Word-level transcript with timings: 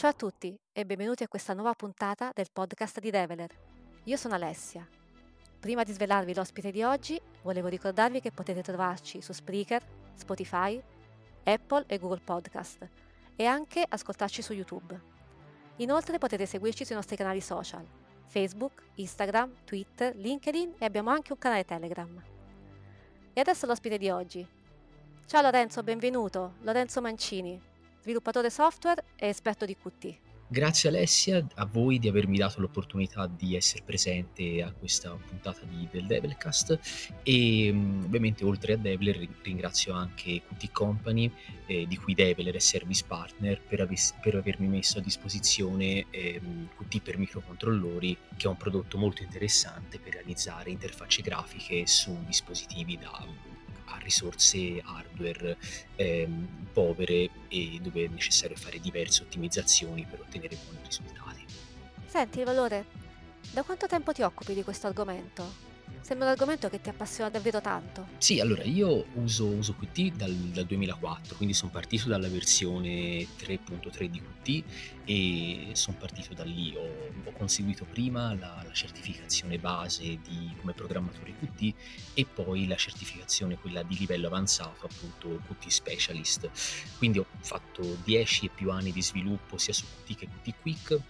Ciao 0.00 0.08
a 0.08 0.14
tutti 0.14 0.58
e 0.72 0.86
benvenuti 0.86 1.24
a 1.24 1.28
questa 1.28 1.52
nuova 1.52 1.74
puntata 1.74 2.30
del 2.34 2.46
podcast 2.50 3.00
di 3.00 3.10
Develer. 3.10 3.50
Io 4.04 4.16
sono 4.16 4.32
Alessia. 4.32 4.88
Prima 5.60 5.82
di 5.82 5.92
svelarvi 5.92 6.32
l'ospite 6.32 6.70
di 6.70 6.82
oggi, 6.82 7.20
volevo 7.42 7.68
ricordarvi 7.68 8.22
che 8.22 8.32
potete 8.32 8.62
trovarci 8.62 9.20
su 9.20 9.34
Spreaker, 9.34 9.84
Spotify, 10.14 10.82
Apple 11.44 11.84
e 11.86 11.98
Google 11.98 12.22
Podcast 12.24 12.88
e 13.36 13.44
anche 13.44 13.84
ascoltarci 13.86 14.40
su 14.40 14.54
YouTube. 14.54 14.98
Inoltre 15.76 16.16
potete 16.16 16.46
seguirci 16.46 16.86
sui 16.86 16.94
nostri 16.94 17.16
canali 17.16 17.42
social, 17.42 17.86
Facebook, 18.24 18.82
Instagram, 18.94 19.52
Twitter, 19.64 20.16
LinkedIn 20.16 20.76
e 20.78 20.84
abbiamo 20.86 21.10
anche 21.10 21.34
un 21.34 21.38
canale 21.38 21.66
Telegram. 21.66 22.22
E 23.34 23.38
adesso 23.38 23.66
l'ospite 23.66 23.98
di 23.98 24.08
oggi. 24.08 24.48
Ciao 25.26 25.42
Lorenzo, 25.42 25.82
benvenuto, 25.82 26.54
Lorenzo 26.62 27.02
Mancini, 27.02 27.68
sviluppatore 28.00 28.50
software 28.50 29.04
e 29.16 29.28
esperto 29.28 29.64
di 29.64 29.76
Qt. 29.76 30.28
Grazie 30.52 30.88
Alessia, 30.88 31.46
a 31.54 31.64
voi 31.64 32.00
di 32.00 32.08
avermi 32.08 32.36
dato 32.36 32.60
l'opportunità 32.60 33.28
di 33.28 33.54
essere 33.54 33.84
presente 33.84 34.60
a 34.64 34.72
questa 34.72 35.10
puntata 35.10 35.60
di, 35.62 35.86
del 35.92 36.06
Devilcast 36.06 36.76
e 37.22 37.70
um, 37.70 38.02
ovviamente 38.04 38.44
oltre 38.44 38.72
a 38.72 38.76
Deviler 38.76 39.28
ringrazio 39.42 39.92
anche 39.92 40.42
Qt 40.42 40.72
Company 40.72 41.32
eh, 41.66 41.86
di 41.86 41.96
cui 41.96 42.14
Deviler 42.14 42.56
è 42.56 42.58
service 42.58 43.04
partner 43.06 43.60
per, 43.62 43.82
aves- 43.82 44.12
per 44.20 44.34
avermi 44.34 44.66
messo 44.66 44.98
a 44.98 45.02
disposizione 45.02 46.06
eh, 46.10 46.40
Qt 46.76 47.00
per 47.00 47.16
microcontrollori 47.16 48.16
che 48.36 48.46
è 48.46 48.50
un 48.50 48.56
prodotto 48.56 48.98
molto 48.98 49.22
interessante 49.22 50.00
per 50.00 50.14
realizzare 50.14 50.70
interfacce 50.70 51.22
grafiche 51.22 51.86
su 51.86 52.24
dispositivi 52.26 52.98
da 52.98 53.24
a 53.90 53.98
risorse 53.98 54.80
hardware 54.84 55.56
ehm, 55.96 56.68
povere 56.72 57.30
e 57.48 57.78
dove 57.80 58.04
è 58.04 58.08
necessario 58.08 58.56
fare 58.56 58.80
diverse 58.80 59.22
ottimizzazioni 59.22 60.06
per 60.08 60.20
ottenere 60.20 60.56
buoni 60.64 60.78
risultati. 60.84 61.44
Senti, 62.06 62.42
Valore, 62.42 62.86
da 63.52 63.62
quanto 63.62 63.86
tempo 63.86 64.12
ti 64.12 64.22
occupi 64.22 64.54
di 64.54 64.62
questo 64.62 64.86
argomento? 64.86 65.69
Sembra 66.00 66.26
un 66.26 66.32
argomento 66.32 66.68
che 66.68 66.80
ti 66.80 66.88
appassiona 66.88 67.30
davvero 67.30 67.60
tanto. 67.60 68.08
Sì, 68.18 68.40
allora 68.40 68.64
io 68.64 69.06
uso, 69.14 69.46
uso 69.46 69.74
Qt 69.74 70.16
dal, 70.16 70.32
dal 70.32 70.66
2004, 70.66 71.36
quindi 71.36 71.54
sono 71.54 71.70
partito 71.70 72.08
dalla 72.08 72.28
versione 72.28 73.26
3.3 73.38 74.04
di 74.06 74.20
Qt 74.20 74.64
e 75.04 75.68
sono 75.72 75.96
partito 75.98 76.34
da 76.34 76.44
lì. 76.44 76.74
Ho, 76.76 77.12
ho 77.24 77.32
conseguito 77.32 77.84
prima 77.84 78.34
la, 78.34 78.62
la, 78.64 78.72
certificazione 78.72 79.58
base 79.58 80.18
di, 80.22 80.54
come 80.58 80.72
programmatore 80.72 81.34
Qt 81.38 81.74
e 82.14 82.26
poi 82.26 82.66
la 82.66 82.76
certificazione, 82.76 83.58
quella 83.58 83.82
di 83.82 83.96
livello 83.96 84.26
avanzato, 84.26 84.86
appunto 84.86 85.42
Qt 85.46 85.68
Specialist. 85.68 86.50
Quindi 86.98 87.18
ho 87.18 87.26
fatto 87.40 87.98
10 88.04 88.46
e 88.46 88.50
più 88.54 88.70
anni 88.70 88.90
di 88.90 89.02
sviluppo 89.02 89.58
sia 89.58 89.72
su 89.72 89.84
Qt 90.04 90.14
che 90.16 90.28
Qt 90.42 90.54
Quick 90.60 91.00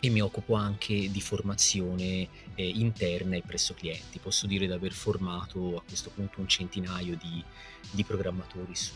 e 0.00 0.08
mi 0.08 0.20
occupo 0.22 0.54
anche 0.54 1.10
di 1.10 1.20
formazione 1.20 2.28
eh, 2.54 2.68
interna 2.68 3.36
e 3.36 3.42
presso 3.46 3.74
clienti. 3.74 4.18
Posso 4.18 4.46
dire 4.46 4.66
di 4.66 4.72
aver 4.72 4.92
formato 4.92 5.76
a 5.76 5.82
questo 5.86 6.10
punto 6.10 6.40
un 6.40 6.48
centinaio 6.48 7.16
di, 7.16 7.44
di 7.90 8.04
programmatori 8.04 8.74
su, 8.74 8.92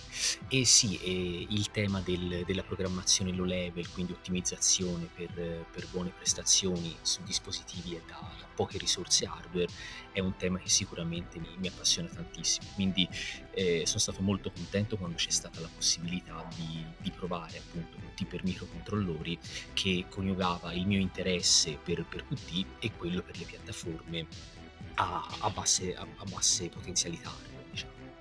su 0.00 0.38
e 0.48 0.64
sì, 0.64 0.98
eh, 0.98 1.46
il 1.48 1.70
tema 1.70 2.00
del, 2.00 2.44
della 2.44 2.62
programmazione 2.62 3.32
low 3.32 3.44
level, 3.44 3.90
quindi 3.90 4.12
ottimizzazione 4.12 5.08
per, 5.14 5.30
per 5.70 5.86
buone 5.90 6.10
prestazioni 6.10 6.96
su 7.02 7.22
dispositivi 7.24 7.96
e 7.96 8.02
da, 8.06 8.20
da, 8.38 8.46
poche 8.54 8.78
risorse 8.78 9.24
hardware, 9.24 9.68
è 10.12 10.20
un 10.20 10.36
tema 10.36 10.58
che 10.58 10.68
sicuramente 10.68 11.40
mi, 11.40 11.48
mi 11.56 11.66
appassiona 11.66 12.08
tantissimo. 12.08 12.68
Quindi 12.74 13.08
eh, 13.52 13.82
sono 13.84 13.98
stato 13.98 14.22
molto 14.22 14.52
contento 14.52 14.96
quando 14.96 15.16
c'è 15.16 15.30
stata 15.30 15.60
la 15.60 15.70
possibilità 15.74 16.46
di, 16.54 16.84
di 16.98 17.10
provare 17.10 17.58
appunto 17.58 17.96
Qt 18.14 18.26
per 18.26 18.44
microcontrollori 18.44 19.38
che 19.72 20.06
coniugava 20.08 20.72
il 20.72 20.86
mio 20.86 21.00
interesse 21.00 21.78
per, 21.82 22.04
per 22.04 22.24
Qt 22.26 22.66
e 22.78 22.92
quello 22.92 23.22
per 23.22 23.38
le 23.38 23.44
piattaforme 23.44 24.26
a, 24.94 25.26
a, 25.40 25.50
basse, 25.50 25.94
a, 25.94 26.02
a 26.02 26.24
basse 26.24 26.68
potenzialità 26.68 27.53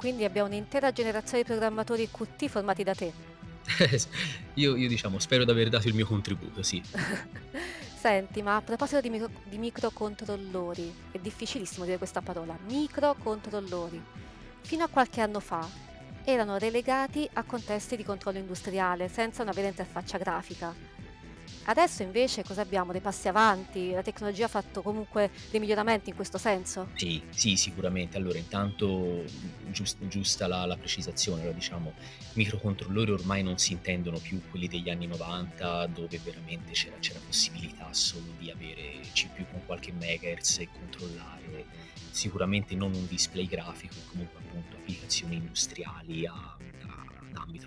quindi 0.03 0.25
abbiamo 0.25 0.49
un'intera 0.49 0.91
generazione 0.91 1.43
di 1.43 1.49
programmatori 1.49 2.09
Qt 2.11 2.49
formati 2.49 2.83
da 2.83 2.93
te. 2.93 3.13
io, 4.55 4.75
io, 4.75 4.89
diciamo, 4.89 5.17
spero 5.17 5.45
di 5.45 5.51
aver 5.51 5.69
dato 5.69 5.87
il 5.87 5.93
mio 5.93 6.05
contributo, 6.05 6.61
sì. 6.61 6.83
Senti, 7.97 8.41
ma 8.41 8.57
a 8.57 8.61
proposito 8.61 8.99
di, 8.99 9.09
micro, 9.09 9.29
di 9.45 9.57
microcontrollori, 9.57 10.93
è 11.09 11.19
difficilissimo 11.19 11.85
dire 11.85 11.97
questa 11.97 12.19
parola, 12.19 12.53
microcontrollori. 12.67 14.03
Fino 14.59 14.83
a 14.83 14.89
qualche 14.89 15.21
anno 15.21 15.39
fa 15.39 15.65
erano 16.25 16.57
relegati 16.57 17.25
a 17.31 17.43
contesti 17.43 17.95
di 17.95 18.03
controllo 18.03 18.39
industriale, 18.39 19.07
senza 19.07 19.41
una 19.41 19.53
vera 19.53 19.69
interfaccia 19.69 20.17
grafica. 20.17 20.92
Adesso 21.65 22.03
invece 22.03 22.43
cosa 22.43 22.61
abbiamo? 22.61 22.91
Dei 22.91 23.01
passi 23.01 23.27
avanti? 23.27 23.91
La 23.91 24.01
tecnologia 24.01 24.45
ha 24.45 24.49
fatto 24.49 24.81
comunque 24.81 25.31
dei 25.49 25.59
miglioramenti 25.59 26.09
in 26.09 26.15
questo 26.15 26.37
senso? 26.37 26.89
Sì, 26.95 27.21
sì, 27.29 27.55
sicuramente. 27.55 28.17
Allora, 28.17 28.37
intanto 28.37 29.23
giust, 29.69 30.05
giusta 30.07 30.47
la, 30.47 30.65
la 30.65 30.77
precisazione, 30.77 31.41
allora, 31.41 31.55
diciamo, 31.55 31.93
microcontrollori 32.33 33.11
ormai 33.11 33.43
non 33.43 33.57
si 33.57 33.73
intendono 33.73 34.19
più 34.19 34.41
quelli 34.49 34.67
degli 34.67 34.89
anni 34.89 35.07
90 35.07 35.87
dove 35.87 36.19
veramente 36.23 36.73
c'era, 36.73 36.97
c'era 36.99 37.19
possibilità 37.25 37.87
solo 37.91 38.33
di 38.37 38.49
avere 38.49 38.99
CPU 39.13 39.45
con 39.49 39.65
qualche 39.65 39.91
megahertz 39.91 40.59
e 40.59 40.69
controllare 40.71 41.65
sicuramente 42.13 42.75
non 42.75 42.93
un 42.93 43.07
display 43.07 43.47
grafico, 43.47 43.95
comunque 44.09 44.39
appunto 44.39 44.75
applicazioni 44.75 45.35
industriali 45.35 46.25
a, 46.27 46.33
a, 46.33 47.05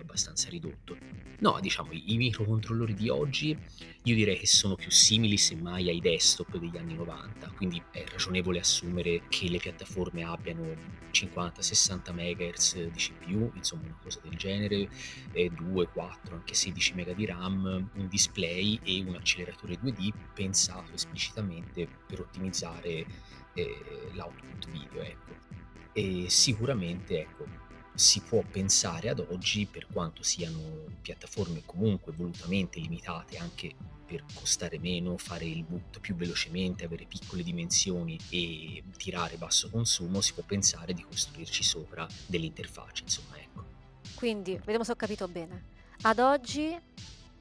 abbastanza 0.06 0.48
ridotto. 0.48 0.96
No, 1.40 1.58
diciamo, 1.60 1.90
i, 1.92 2.16
microcontrollori 2.16 2.94
di 2.94 3.10
oggi 3.10 3.56
io 4.04 4.14
direi 4.14 4.38
che 4.38 4.46
sono 4.46 4.76
più 4.76 4.90
simili 4.90 5.36
semmai 5.36 5.88
ai 5.88 6.00
desktop 6.00 6.56
degli 6.56 6.76
anni 6.78 6.94
90, 6.94 7.50
quindi 7.56 7.82
è 7.90 8.04
ragionevole 8.08 8.60
assumere 8.60 9.22
che 9.28 9.48
le 9.48 9.58
piattaforme 9.58 10.22
abbiano 10.22 10.74
50-60 11.12 12.12
MHz 12.12 12.86
di 12.86 12.98
CPU, 12.98 13.50
insomma 13.54 13.82
una 13.84 13.98
cosa 14.02 14.20
del 14.22 14.36
genere, 14.36 14.88
2, 15.32 15.88
4, 15.88 16.34
anche 16.34 16.54
16 16.54 16.94
MB 16.94 17.14
di 17.14 17.26
RAM, 17.26 17.90
un 17.94 18.08
display 18.08 18.78
e 18.82 19.04
un 19.06 19.16
acceleratore 19.16 19.74
2D 19.74 20.10
pensato 20.32 20.92
esplicitamente 20.94 21.86
per 22.06 22.20
ottimizzare 22.20 23.04
eh, 23.54 24.10
l'output 24.12 24.70
video. 24.70 25.02
Ecco. 25.02 25.34
E 25.92 26.26
sicuramente 26.28 27.20
ecco, 27.20 27.46
si 27.96 28.20
può 28.20 28.42
pensare 28.42 29.08
ad 29.08 29.18
oggi, 29.18 29.66
per 29.66 29.86
quanto 29.90 30.22
siano 30.22 30.84
piattaforme 31.00 31.62
comunque 31.64 32.12
volutamente 32.12 32.78
limitate 32.78 33.38
anche 33.38 33.74
per 34.06 34.22
costare 34.34 34.78
meno, 34.78 35.16
fare 35.16 35.46
il 35.46 35.64
boot 35.64 35.98
più 35.98 36.14
velocemente, 36.14 36.84
avere 36.84 37.06
piccole 37.06 37.42
dimensioni 37.42 38.18
e 38.28 38.84
tirare 38.96 39.36
basso 39.36 39.70
consumo, 39.70 40.20
si 40.20 40.34
può 40.34 40.42
pensare 40.44 40.92
di 40.92 41.02
costruirci 41.02 41.62
sopra 41.64 42.06
delle 42.26 42.46
interfacce, 42.46 43.02
insomma, 43.02 43.38
ecco. 43.38 43.64
Quindi, 44.14 44.56
vediamo 44.58 44.84
se 44.84 44.92
ho 44.92 44.96
capito 44.96 45.26
bene. 45.26 45.74
Ad 46.02 46.18
oggi 46.18 46.78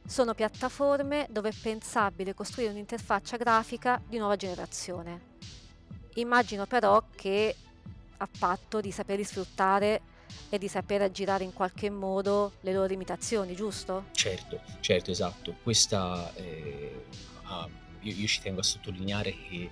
sono 0.07 0.33
piattaforme 0.33 1.27
dove 1.29 1.49
è 1.49 1.53
pensabile 1.53 2.33
costruire 2.33 2.71
un'interfaccia 2.71 3.37
grafica 3.37 4.01
di 4.07 4.17
nuova 4.17 4.37
generazione. 4.37 5.33
Immagino 6.15 6.65
però 6.65 7.03
che 7.13 7.55
a 8.17 8.29
patto 8.39 8.79
di 8.79 8.91
saperli 8.91 9.25
sfruttare 9.25 10.13
e 10.49 10.57
di 10.57 10.67
saper 10.67 11.01
aggirare 11.01 11.43
in 11.43 11.53
qualche 11.53 11.89
modo 11.89 12.53
le 12.61 12.73
loro 12.73 12.87
limitazioni, 12.87 13.55
giusto? 13.55 14.05
Certo, 14.11 14.61
certo, 14.79 15.11
esatto. 15.11 15.55
Questa, 15.61 16.33
eh, 16.35 17.05
ah, 17.43 17.67
io, 18.01 18.13
io 18.13 18.27
ci 18.27 18.41
tengo 18.41 18.59
a 18.59 18.63
sottolineare 18.63 19.31
che 19.31 19.71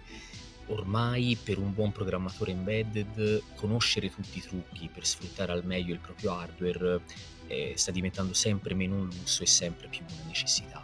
ormai 0.67 1.38
per 1.41 1.57
un 1.57 1.73
buon 1.73 1.91
programmatore 1.91 2.51
embedded 2.51 3.44
conoscere 3.55 4.09
tutti 4.09 4.38
i 4.38 4.41
trucchi 4.41 4.89
per 4.91 5.05
sfruttare 5.05 5.51
al 5.51 5.65
meglio 5.65 5.94
il 5.94 6.00
proprio 6.00 6.31
hardware 6.31 7.01
eh, 7.47 7.73
sta 7.75 7.91
diventando 7.91 8.33
sempre 8.33 8.73
meno 8.73 8.95
un 8.95 9.05
lusso 9.07 9.44
e 9.44 9.47
sempre 9.47 9.88
più 9.88 10.03
una 10.09 10.23
necessità. 10.27 10.81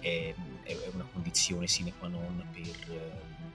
È, 0.00 0.34
è 0.62 0.76
una 0.92 1.06
condizione 1.12 1.66
sine 1.66 1.92
qua 1.98 2.08
non 2.08 2.46
per, 2.52 2.76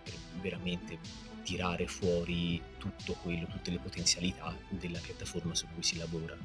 per 0.04 0.14
veramente 0.42 0.98
tirare 1.44 1.88
fuori 1.88 2.62
tutto 2.78 3.14
quello, 3.22 3.46
tutte 3.46 3.72
le 3.72 3.80
potenzialità 3.80 4.56
della 4.70 5.00
piattaforma 5.00 5.54
su 5.54 5.68
cui 5.74 5.84
si 5.84 5.98
lavora. 5.98 6.36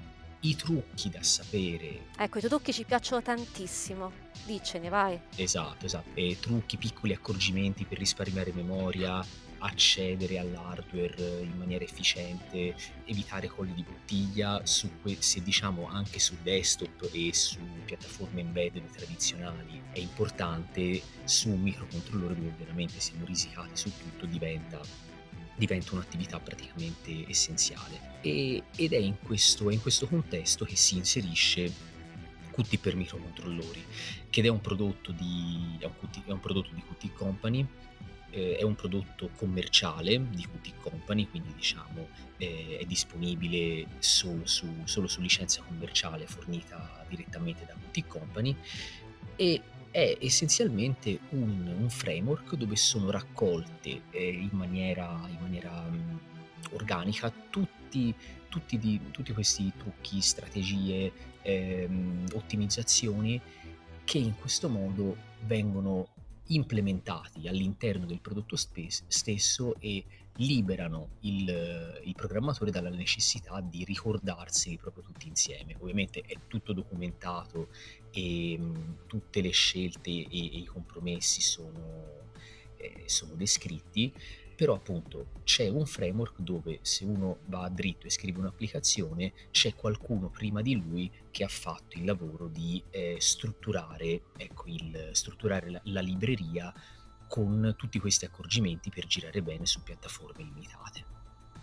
I 0.40 0.54
trucchi 0.54 1.08
da 1.10 1.22
sapere. 1.22 2.06
Ecco, 2.16 2.38
i 2.38 2.40
trucchi 2.42 2.72
ci 2.72 2.84
piacciono 2.84 3.22
tantissimo. 3.22 4.12
Dicene, 4.44 4.88
vai. 4.88 5.18
Esatto, 5.34 5.86
esatto. 5.86 6.10
E 6.14 6.36
trucchi, 6.38 6.76
piccoli 6.76 7.12
accorgimenti 7.12 7.84
per 7.84 7.98
risparmiare 7.98 8.52
memoria, 8.52 9.24
accedere 9.58 10.38
all'hardware 10.38 11.40
in 11.42 11.56
maniera 11.56 11.84
efficiente, 11.84 12.74
evitare 13.04 13.48
colli 13.48 13.74
di 13.74 13.82
bottiglia, 13.82 14.62
que- 15.02 15.16
se 15.20 15.42
diciamo 15.42 15.88
anche 15.88 16.18
su 16.18 16.36
desktop 16.42 17.08
e 17.12 17.32
su 17.32 17.58
piattaforme 17.84 18.40
embedded 18.40 18.88
tradizionali 18.90 19.82
è 19.92 19.98
importante, 19.98 21.02
su 21.24 21.50
un 21.50 21.60
microcontrollore 21.60 22.34
dove 22.34 22.54
veramente 22.56 23.00
siamo 23.00 23.24
risicati 23.24 23.76
su 23.76 23.90
tutto 23.96 24.26
diventa, 24.26 24.80
diventa 25.56 25.94
un'attività 25.94 26.38
praticamente 26.38 27.28
essenziale. 27.28 28.16
E, 28.20 28.62
ed 28.76 28.92
è 28.92 28.98
in, 28.98 29.16
questo, 29.20 29.70
è 29.70 29.72
in 29.72 29.80
questo 29.80 30.06
contesto 30.06 30.64
che 30.64 30.76
si 30.76 30.96
inserisce 30.96 31.86
Qt 32.50 32.78
per 32.78 32.96
microcontrollori, 32.96 33.84
che 34.30 34.42
è 34.42 34.48
un 34.48 34.60
prodotto 34.60 35.12
di, 35.12 35.76
è 35.78 35.84
un 35.84 35.94
Qt, 35.96 36.26
è 36.26 36.32
un 36.32 36.40
prodotto 36.40 36.70
di 36.74 36.82
Qt 36.82 37.12
Company, 37.12 37.66
eh, 38.30 38.56
è 38.56 38.62
un 38.62 38.74
prodotto 38.74 39.30
commerciale 39.36 40.20
di 40.30 40.46
Qt 40.46 40.80
Company, 40.80 41.28
quindi 41.28 41.52
diciamo 41.54 42.08
eh, 42.36 42.78
è 42.80 42.84
disponibile 42.84 43.86
solo 43.98 44.46
su, 44.46 44.66
solo 44.84 45.08
su 45.08 45.20
licenza 45.20 45.62
commerciale 45.62 46.26
fornita 46.26 47.04
direttamente 47.08 47.64
da 47.64 47.74
Qt 47.74 48.06
Company 48.06 48.56
e 49.36 49.62
è 49.90 50.18
essenzialmente 50.20 51.18
un, 51.30 51.74
un 51.78 51.90
framework 51.90 52.54
dove 52.54 52.76
sono 52.76 53.10
raccolte 53.10 54.02
eh, 54.10 54.28
in 54.28 54.50
maniera, 54.52 55.20
in 55.28 55.38
maniera 55.40 55.84
um, 55.88 56.18
organica 56.72 57.32
tutti, 57.50 58.14
tutti, 58.48 58.78
di, 58.78 59.00
tutti, 59.10 59.32
questi 59.32 59.72
trucchi, 59.76 60.20
strategie, 60.20 61.10
ehm, 61.42 62.26
ottimizzazioni 62.34 63.40
che 64.04 64.18
in 64.18 64.34
questo 64.36 64.68
modo 64.68 65.16
vengono 65.46 66.08
implementati 66.48 67.48
all'interno 67.48 68.06
del 68.06 68.20
prodotto 68.20 68.56
spe- 68.56 68.88
stesso 68.88 69.74
e 69.80 70.04
liberano 70.38 71.16
il, 71.20 72.00
il, 72.04 72.14
programmatore 72.14 72.70
dalla 72.70 72.90
necessità 72.90 73.60
di 73.60 73.84
ricordarseli 73.84 74.76
proprio 74.76 75.02
tutti 75.02 75.26
insieme. 75.26 75.74
Ovviamente 75.80 76.20
è 76.20 76.36
tutto 76.46 76.72
documentato 76.72 77.68
e 78.10 78.56
mh, 78.56 79.06
tutte 79.06 79.40
le 79.40 79.50
scelte 79.50 80.10
e, 80.10 80.26
e 80.30 80.58
i 80.58 80.64
compromessi 80.64 81.40
sono, 81.40 82.30
eh, 82.76 83.02
sono 83.06 83.34
descritti, 83.34 84.12
però 84.58 84.74
appunto 84.74 85.26
c'è 85.44 85.68
un 85.68 85.86
framework 85.86 86.40
dove 86.40 86.80
se 86.82 87.04
uno 87.04 87.38
va 87.44 87.68
dritto 87.68 88.08
e 88.08 88.10
scrive 88.10 88.40
un'applicazione 88.40 89.32
c'è 89.52 89.72
qualcuno 89.76 90.30
prima 90.30 90.62
di 90.62 90.74
lui 90.74 91.08
che 91.30 91.44
ha 91.44 91.48
fatto 91.48 91.96
il 91.96 92.04
lavoro 92.04 92.48
di 92.48 92.82
eh, 92.90 93.18
strutturare, 93.20 94.22
ecco, 94.36 94.64
il, 94.66 95.10
strutturare 95.12 95.70
la, 95.70 95.80
la 95.84 96.00
libreria 96.00 96.74
con 97.28 97.72
tutti 97.76 98.00
questi 98.00 98.24
accorgimenti 98.24 98.90
per 98.90 99.06
girare 99.06 99.42
bene 99.42 99.64
su 99.64 99.80
piattaforme 99.84 100.42
limitate. 100.42 101.04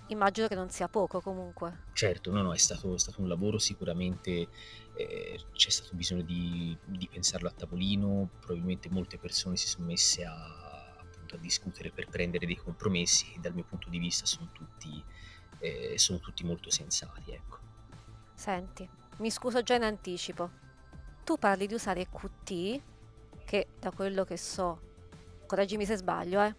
Immagino 0.08 0.48
che 0.48 0.56
non 0.56 0.70
sia 0.70 0.88
poco 0.88 1.20
comunque. 1.20 1.88
Certo, 1.92 2.32
no, 2.32 2.44
no, 2.44 2.54
è 2.54 2.58
stato, 2.58 2.94
è 2.94 3.00
stato 3.00 3.20
un 3.20 3.28
lavoro 3.28 3.58
sicuramente, 3.58 4.48
eh, 4.96 5.42
c'è 5.52 5.70
stato 5.70 5.94
bisogno 5.96 6.22
di, 6.22 6.78
di, 6.86 7.10
pensarlo 7.12 7.50
a 7.50 7.52
tavolino, 7.52 8.30
probabilmente 8.40 8.88
molte 8.90 9.18
persone 9.18 9.58
si 9.58 9.68
sono 9.68 9.88
messe 9.88 10.24
a, 10.24 10.75
a 11.36 11.40
discutere 11.40 11.92
per 11.92 12.08
prendere 12.08 12.46
dei 12.46 12.56
compromessi 12.56 13.32
che 13.32 13.40
dal 13.40 13.54
mio 13.54 13.64
punto 13.64 13.90
di 13.90 14.00
vista 14.00 14.26
sono 14.26 14.50
tutti, 14.52 15.04
eh, 15.60 15.98
sono 15.98 16.20
tutti 16.20 16.44
molto 16.44 16.70
sensati. 16.70 17.32
Ecco. 17.32 17.58
Senti, 18.34 18.88
mi 19.18 19.30
scuso 19.30 19.62
già 19.62 19.76
in 19.76 19.84
anticipo. 19.84 20.50
Tu 21.24 21.38
parli 21.38 21.68
di 21.68 21.74
usare 21.74 22.08
Qt, 22.08 22.82
che 23.46 23.68
da 23.80 23.92
quello 23.92 24.24
che 24.26 24.38
so, 24.38 24.80
correggimi 25.46 25.86
se 25.86 25.96
sbaglio, 25.96 26.42
eh, 26.42 26.56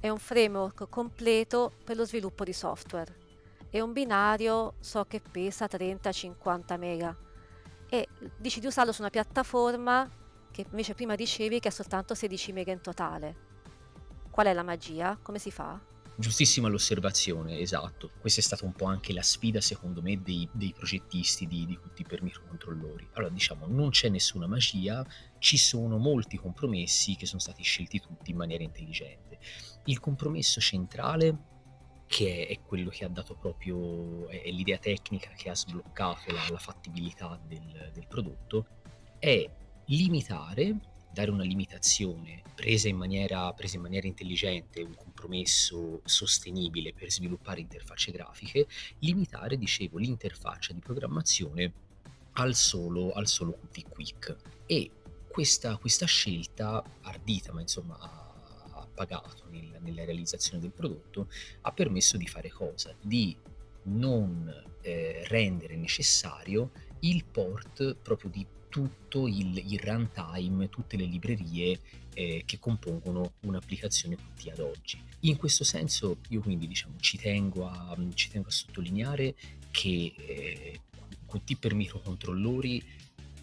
è 0.00 0.08
un 0.08 0.18
framework 0.18 0.88
completo 0.88 1.72
per 1.84 1.96
lo 1.96 2.04
sviluppo 2.04 2.44
di 2.44 2.52
software. 2.52 3.16
È 3.68 3.80
un 3.80 3.92
binario, 3.92 4.74
so 4.80 5.04
che 5.04 5.20
pesa 5.20 5.66
30-50 5.66 6.78
mega. 6.78 7.16
E 7.88 8.08
dici 8.36 8.60
di 8.60 8.66
usarlo 8.66 8.92
su 8.92 9.00
una 9.00 9.10
piattaforma 9.10 10.08
che 10.50 10.66
invece 10.70 10.94
prima 10.94 11.14
dicevi 11.14 11.60
che 11.60 11.68
ha 11.68 11.72
soltanto 11.72 12.14
16 12.14 12.52
mega 12.52 12.72
in 12.72 12.80
totale. 12.80 13.46
Qual 14.38 14.50
è 14.50 14.54
la 14.54 14.62
magia? 14.62 15.18
Come 15.20 15.40
si 15.40 15.50
fa? 15.50 15.84
Giustissima 16.16 16.68
l'osservazione, 16.68 17.58
esatto. 17.58 18.12
Questa 18.20 18.38
è 18.38 18.44
stata 18.44 18.64
un 18.64 18.72
po' 18.72 18.84
anche 18.84 19.12
la 19.12 19.24
sfida, 19.24 19.60
secondo 19.60 20.00
me, 20.00 20.22
dei, 20.22 20.48
dei 20.52 20.72
progettisti 20.72 21.48
di, 21.48 21.66
di 21.66 21.76
Qt 21.76 22.06
per 22.06 22.22
microcontrollori. 22.22 23.08
Allora, 23.14 23.32
diciamo, 23.32 23.66
non 23.66 23.90
c'è 23.90 24.08
nessuna 24.08 24.46
magia, 24.46 25.04
ci 25.40 25.56
sono 25.56 25.98
molti 25.98 26.36
compromessi 26.36 27.16
che 27.16 27.26
sono 27.26 27.40
stati 27.40 27.64
scelti 27.64 27.98
tutti 27.98 28.30
in 28.30 28.36
maniera 28.36 28.62
intelligente. 28.62 29.40
Il 29.86 29.98
compromesso 29.98 30.60
centrale, 30.60 31.36
che 32.06 32.46
è, 32.46 32.60
quello 32.60 32.90
che 32.90 33.04
ha 33.04 33.08
dato 33.08 33.34
proprio, 33.34 34.28
è, 34.28 34.42
è, 34.42 34.50
l'idea 34.52 34.78
tecnica 34.78 35.30
che 35.30 35.50
ha 35.50 35.56
sbloccato 35.56 36.32
la, 36.32 36.46
la 36.48 36.58
fattibilità 36.58 37.40
del, 37.44 37.90
del 37.92 38.06
prodotto, 38.06 38.68
è 39.18 39.50
limitare 39.86 40.76
dare 41.18 41.32
una 41.32 41.42
limitazione 41.42 42.42
presa 42.54 42.86
in, 42.86 42.96
maniera, 42.96 43.52
presa 43.52 43.74
in 43.74 43.82
maniera 43.82 44.06
intelligente, 44.06 44.82
un 44.82 44.94
compromesso 44.94 46.00
sostenibile 46.04 46.92
per 46.92 47.10
sviluppare 47.10 47.60
interfacce 47.60 48.12
grafiche, 48.12 48.68
limitare, 49.00 49.58
dicevo, 49.58 49.98
l'interfaccia 49.98 50.72
di 50.72 50.78
programmazione 50.78 51.72
al 52.34 52.54
solo, 52.54 53.10
al 53.10 53.26
solo 53.26 53.58
Qt 53.68 53.88
Quick. 53.88 54.36
E 54.66 54.90
questa, 55.26 55.76
questa 55.78 56.06
scelta 56.06 56.84
ardita, 57.00 57.52
ma 57.52 57.62
insomma 57.62 57.98
ha, 57.98 58.86
pagato 58.94 59.44
nel, 59.50 59.76
nella 59.80 60.04
realizzazione 60.04 60.60
del 60.60 60.70
prodotto, 60.70 61.28
ha 61.62 61.72
permesso 61.72 62.16
di 62.16 62.28
fare 62.28 62.48
cosa? 62.48 62.94
Di 63.00 63.36
non 63.82 64.48
eh, 64.82 65.24
rendere 65.26 65.74
necessario 65.74 66.70
il 67.00 67.24
port 67.24 67.96
proprio 67.96 68.30
di 68.30 68.46
tutto 68.68 69.26
il, 69.26 69.56
il 69.56 69.78
runtime, 69.78 70.68
tutte 70.68 70.96
le 70.96 71.04
librerie 71.04 71.80
eh, 72.14 72.42
che 72.44 72.58
compongono 72.58 73.32
un'applicazione 73.40 74.16
Qt 74.16 74.48
ad 74.48 74.60
oggi. 74.60 75.00
In 75.20 75.36
questo 75.36 75.64
senso 75.64 76.18
io 76.28 76.40
quindi 76.40 76.66
diciamo, 76.66 76.94
ci, 77.00 77.18
tengo 77.18 77.68
a, 77.68 77.96
ci 78.14 78.30
tengo 78.30 78.48
a 78.48 78.52
sottolineare 78.52 79.34
che 79.70 80.14
eh, 80.16 80.80
Qt 81.26 81.56
per 81.58 81.74
microcontrollori 81.74 82.82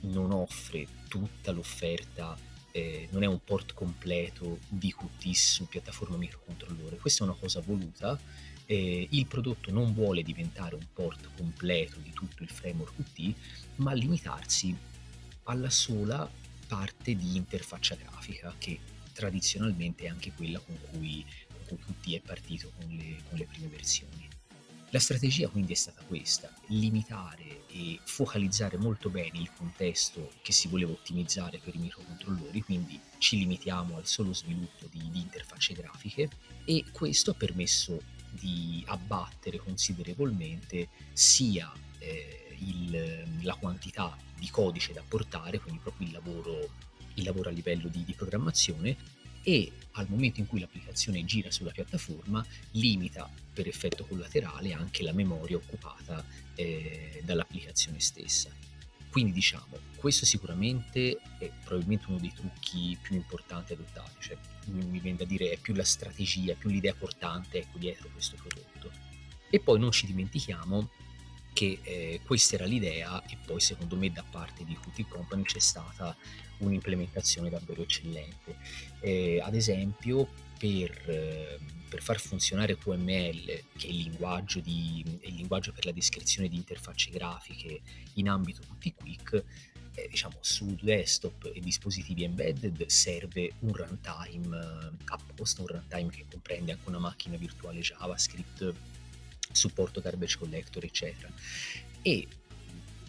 non 0.02 0.32
offre 0.32 0.88
tutta 1.08 1.52
l'offerta 1.52 2.38
eh, 2.76 3.08
non 3.12 3.24
è 3.24 3.26
un 3.26 3.40
port 3.42 3.74
completo 3.74 4.60
di 4.68 4.94
Qt 4.94 5.32
su 5.32 5.66
piattaforma 5.66 6.18
microcontrollore, 6.18 6.98
questa 6.98 7.24
è 7.24 7.28
una 7.28 7.38
cosa 7.40 7.62
voluta. 7.62 8.20
Eh, 8.66 9.08
il 9.12 9.28
prodotto 9.28 9.72
non 9.72 9.94
vuole 9.94 10.24
diventare 10.24 10.76
un 10.76 10.86
port 10.92 11.30
completo 11.38 12.00
di 12.00 12.12
tutto 12.12 12.44
il 12.44 12.50
framework 12.50 12.94
Qt, 13.14 13.34
ma 13.76 13.94
limitarsi 13.94 14.76
alla 15.46 15.70
sola 15.70 16.30
parte 16.68 17.16
di 17.16 17.36
interfaccia 17.36 17.96
grafica 17.96 18.54
che 18.58 18.80
tradizionalmente 19.14 20.06
è 20.06 20.08
anche 20.08 20.32
quella 20.34 20.60
con 20.60 20.78
cui, 20.92 21.26
con 21.68 21.78
cui 22.02 22.16
è 22.16 22.22
partito 22.22 22.72
con 22.78 22.90
le, 22.90 23.22
con 23.30 23.38
le 23.38 23.46
prime 23.46 23.68
versioni. 23.68 24.28
La 24.90 25.00
strategia 25.00 25.50
quindi 25.50 25.74
è 25.74 25.76
stata 25.76 26.04
questa, 26.04 26.54
limitare 26.68 27.66
e 27.68 28.00
focalizzare 28.04 28.78
molto 28.78 29.10
bene 29.10 29.40
il 29.40 29.52
contesto 29.52 30.32
che 30.42 30.52
si 30.52 30.68
voleva 30.68 30.92
ottimizzare 30.92 31.60
per 31.60 31.76
i 31.76 31.80
microcontrollori, 31.80 32.62
quindi 32.62 33.00
ci 33.18 33.38
limitiamo 33.38 33.98
al 33.98 34.06
solo 34.06 34.34
sviluppo 34.34 34.88
di, 34.90 35.10
di 35.12 35.20
interfacce 35.20 35.74
grafiche 35.74 36.30
e 36.64 36.86
questo 36.92 37.32
ha 37.32 37.34
permesso 37.34 38.02
di 38.30 38.84
abbattere 38.88 39.58
considerevolmente 39.58 40.90
sia 41.14 41.72
eh, 42.00 42.56
il, 42.60 43.42
la 43.42 43.56
quantità 43.56 44.18
di 44.46 44.52
codice 44.52 44.94
da 44.94 45.04
portare, 45.08 45.60
quindi 45.60 45.80
proprio 45.82 46.08
il 46.08 46.14
lavoro, 46.14 46.70
il 47.16 47.24
lavoro 47.24 47.50
a 47.50 47.52
livello 47.52 47.88
di, 47.88 48.04
di 48.04 48.14
programmazione 48.14 48.96
e 49.42 49.72
al 49.94 50.08
momento 50.08 50.40
in 50.40 50.48
cui 50.48 50.60
l'applicazione 50.60 51.26
gira 51.26 51.50
sulla 51.50 51.72
piattaforma 51.72 52.46
limita 52.72 53.30
per 53.54 53.68
effetto 53.68 54.06
collaterale 54.06 54.74
anche 54.74 55.04
la 55.04 55.14
memoria 55.14 55.58
occupata 55.58 56.24
eh, 56.56 57.22
dall'applicazione 57.24 58.00
stessa. 58.00 58.50
Quindi 59.10 59.32
diciamo, 59.32 59.78
questo 59.96 60.26
sicuramente 60.26 61.18
è 61.40 61.50
probabilmente 61.64 62.06
uno 62.10 62.20
dei 62.20 62.34
trucchi 62.34 62.98
più 63.02 63.16
importanti 63.16 63.74
adottati, 63.74 64.16
cioè 64.20 64.38
mi 64.68 65.00
viene 65.00 65.18
da 65.18 65.26
dire 65.26 65.52
è 65.52 65.58
più 65.58 65.74
la 65.74 65.86
strategia, 65.86 66.54
più 66.54 66.70
l'idea 66.70 66.94
portante 66.94 67.60
ecco, 67.60 67.78
dietro 67.78 68.10
questo 68.12 68.36
prodotto. 68.36 68.92
E 69.50 69.60
poi 69.60 69.80
non 69.80 69.92
ci 69.92 70.06
dimentichiamo 70.06 70.90
che 71.56 71.80
eh, 71.84 72.20
questa 72.26 72.56
era 72.56 72.66
l'idea 72.66 73.24
e 73.24 73.38
poi 73.46 73.62
secondo 73.62 73.96
me 73.96 74.12
da 74.12 74.26
parte 74.30 74.66
di 74.66 74.78
Qt 74.78 75.08
Company 75.08 75.44
c'è 75.44 75.60
stata 75.60 76.14
un'implementazione 76.58 77.50
davvero 77.50 77.82
eccellente. 77.82 78.58
Eh, 79.00 79.40
ad 79.42 79.56
esempio 79.56 80.28
per, 80.60 81.10
eh, 81.10 81.58
per, 81.88 82.02
far 82.02 82.20
funzionare 82.20 82.78
QML, 82.78 83.46
che 83.78 83.88
è 83.88 83.90
il, 83.90 83.96
linguaggio 83.96 84.60
di, 84.60 85.02
è 85.22 85.28
il 85.28 85.36
linguaggio 85.36 85.72
per 85.72 85.86
la 85.86 85.94
descrizione 85.94 86.50
di 86.50 86.58
interfacce 86.58 87.10
grafiche 87.10 87.80
in 88.16 88.28
ambito 88.28 88.60
Qt 88.78 88.94
Quick, 88.94 89.44
eh, 89.94 90.08
diciamo 90.10 90.36
su 90.42 90.76
desktop 90.82 91.52
e 91.54 91.62
dispositivi 91.62 92.26
embedded 92.26 92.86
serve 92.88 93.54
un 93.60 93.72
runtime 93.72 94.58
eh, 94.58 94.92
apposta, 95.06 95.62
un 95.62 95.68
runtime 95.68 96.10
che 96.10 96.26
comprende 96.30 96.74
anche 96.74 96.90
una 96.90 97.00
macchina 97.00 97.38
virtuale 97.38 97.80
JavaScript 97.80 98.74
supporto 99.56 100.02
garbage 100.02 100.38
collector, 100.38 100.84
eccetera. 100.84 101.32
E 102.02 102.28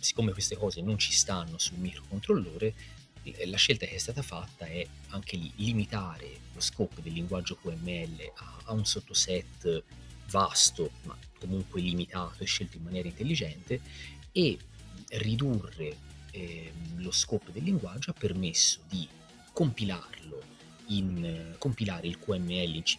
siccome 0.00 0.32
queste 0.32 0.56
cose 0.56 0.80
non 0.80 0.98
ci 0.98 1.12
stanno 1.12 1.58
sul 1.58 1.78
microcontrollore, 1.78 2.74
la 3.46 3.56
scelta 3.56 3.86
che 3.86 3.94
è 3.94 3.98
stata 3.98 4.22
fatta 4.22 4.66
è 4.66 4.86
anche 5.08 5.36
lì 5.36 5.52
limitare 5.56 6.38
lo 6.52 6.60
scopo 6.60 7.00
del 7.00 7.12
linguaggio 7.12 7.56
QML 7.56 8.32
a, 8.36 8.60
a 8.66 8.72
un 8.72 8.84
sottoset 8.84 9.82
vasto, 10.30 10.92
ma 11.02 11.16
comunque 11.38 11.80
limitato 11.80 12.42
e 12.42 12.46
scelto 12.46 12.76
in 12.76 12.84
maniera 12.84 13.08
intelligente, 13.08 13.80
e 14.32 14.58
ridurre 15.10 15.96
eh, 16.30 16.72
lo 16.96 17.10
scope 17.10 17.52
del 17.52 17.64
linguaggio 17.64 18.10
ha 18.10 18.14
permesso 18.14 18.80
di 18.88 19.08
compilarlo 19.52 20.42
in, 20.88 21.54
compilare 21.58 22.06
il 22.06 22.18
QML 22.18 22.74
in 22.74 22.82
C++, 22.82 22.98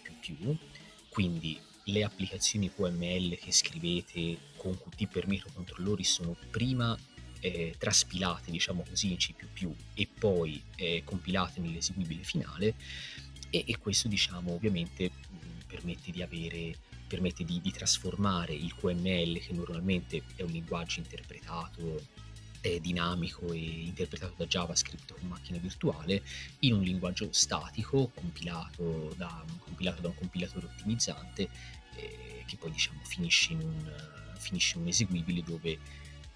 quindi 1.09 1.59
le 1.87 2.03
applicazioni 2.03 2.71
QML 2.73 3.37
che 3.37 3.51
scrivete 3.51 4.37
con 4.57 4.77
Qt 4.77 5.07
per 5.07 5.27
microcontrollori 5.27 6.03
sono 6.03 6.35
prima 6.49 6.97
eh, 7.39 7.75
traspilate, 7.77 8.51
diciamo 8.51 8.83
così, 8.87 9.11
in 9.11 9.17
C++ 9.17 9.33
e 9.93 10.07
poi 10.07 10.61
eh, 10.75 11.03
compilate 11.03 11.59
nell'eseguibile 11.59 12.23
finale 12.23 12.75
e, 13.49 13.63
e 13.65 13.77
questo, 13.77 14.07
diciamo, 14.07 14.53
ovviamente 14.53 15.09
mh, 15.09 15.65
permette 15.67 16.11
di 16.11 16.21
avere 16.21 16.75
permette 17.07 17.45
di, 17.45 17.61
di, 17.61 17.71
trasformare 17.71 18.53
il 18.53 18.75
QML, 18.75 19.39
che 19.39 19.53
normalmente 19.53 20.23
è 20.35 20.41
un 20.41 20.51
linguaggio 20.51 20.99
interpretato 20.99 22.01
eh, 22.61 22.79
dinamico 22.79 23.51
e 23.51 23.57
interpretato 23.57 24.33
da 24.37 24.45
JavaScript 24.45 25.13
con 25.13 25.27
macchina 25.27 25.57
virtuale, 25.57 26.23
in 26.59 26.73
un 26.73 26.81
linguaggio 26.81 27.29
statico 27.31 28.09
compilato 28.13 29.13
da, 29.15 29.43
compilato 29.59 30.01
da 30.01 30.07
un 30.09 30.15
compilatore 30.15 30.65
ottimizzante 30.65 31.49
eh, 31.95 32.43
che 32.45 32.57
poi 32.57 32.71
diciamo 32.71 32.99
finisce 33.03 33.53
in, 33.53 33.61
un, 33.61 33.93
finisce 34.37 34.77
in 34.77 34.83
un 34.83 34.87
eseguibile 34.89 35.43
dove 35.43 35.79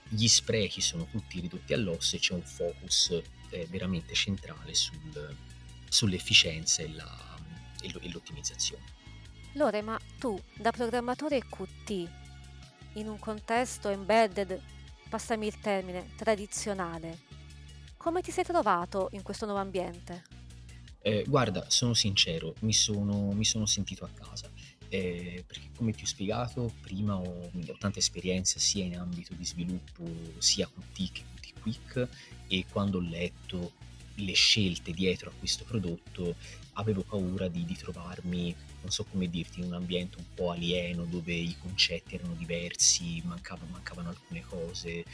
gli 0.07 0.27
sprechi 0.27 0.81
sono 0.81 1.07
tutti 1.09 1.39
ridotti 1.39 1.73
all'osso 1.73 2.15
e 2.15 2.19
c'è 2.19 2.33
un 2.33 2.43
focus 2.43 3.21
eh, 3.49 3.65
veramente 3.69 4.13
centrale 4.13 4.73
sul, 4.73 5.35
sull'efficienza 5.87 6.81
e, 6.81 6.93
la, 6.93 7.37
e, 7.81 7.93
e 7.99 8.09
l'ottimizzazione. 8.09 8.83
Lore, 9.53 9.81
ma 9.81 9.99
tu 10.17 10.41
da 10.55 10.71
programmatore 10.71 11.39
Qt 11.39 12.09
in 12.93 13.07
un 13.07 13.19
contesto 13.19 13.89
embedded, 13.89 14.59
passami 15.11 15.45
il 15.45 15.59
termine, 15.59 16.11
tradizionale, 16.15 17.19
come 17.97 18.21
ti 18.21 18.31
sei 18.31 18.45
trovato 18.45 19.09
in 19.11 19.23
questo 19.23 19.43
nuovo 19.43 19.59
ambiente? 19.59 20.23
Eh, 21.01 21.25
guarda, 21.27 21.65
sono 21.67 21.93
sincero, 21.93 22.55
mi 22.59 22.71
sono, 22.71 23.33
mi 23.33 23.43
sono 23.43 23.65
sentito 23.65 24.05
a 24.05 24.09
casa. 24.09 24.49
Eh, 24.87 25.43
perché 25.45 25.69
come 25.75 25.91
ti 25.91 26.03
ho 26.03 26.07
spiegato 26.07 26.73
prima 26.81 27.15
ho, 27.17 27.23
ho, 27.23 27.77
tanta 27.77 27.99
esperienza 27.99 28.57
sia 28.59 28.85
in 28.85 28.97
ambito 28.97 29.33
di 29.33 29.45
sviluppo 29.45 30.03
sia 30.37 30.67
Qt 30.67 31.11
che 31.11 31.23
Qt 31.39 31.59
Quick 31.61 32.07
e 32.47 32.65
quando 32.71 32.97
ho 32.97 33.01
letto 33.01 33.71
le 34.15 34.33
scelte 34.33 34.91
dietro 34.91 35.29
a 35.29 35.33
questo 35.37 35.63
prodotto 35.63 36.35
avevo 36.73 37.01
paura 37.01 37.47
di, 37.47 37.65
di 37.65 37.75
trovarmi 37.75 38.55
non 38.81 38.91
so 38.91 39.03
come 39.05 39.29
dirti, 39.29 39.59
in 39.59 39.67
un 39.67 39.73
ambiente 39.73 40.17
un 40.17 40.25
po' 40.33 40.51
alieno 40.51 41.05
dove 41.05 41.33
i 41.33 41.55
concetti 41.59 42.15
erano 42.15 42.33
diversi, 42.33 43.21
mancavano, 43.23 43.69
mancavano 43.71 44.09
alcune 44.09 44.41
cose, 44.41 45.05